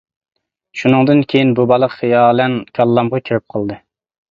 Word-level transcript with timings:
شۇنىڭدىن 0.81 1.21
كىيىن 1.33 1.51
بۇ 1.59 1.67
بالا 1.73 1.91
خىيالەن 1.97 2.57
كاللامغا 2.81 3.23
كىرىپ 3.31 3.49
قالدى. 3.57 3.81